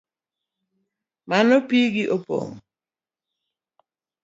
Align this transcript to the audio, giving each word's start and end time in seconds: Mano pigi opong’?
Mano 1.29 1.55
pigi 1.67 2.03
opong’? 2.15 2.51